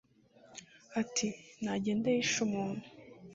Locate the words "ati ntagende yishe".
1.01-2.37